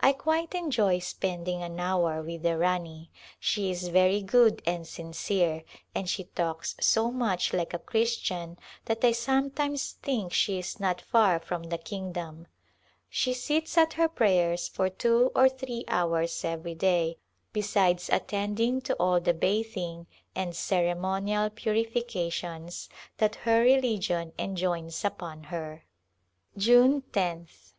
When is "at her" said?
13.78-14.08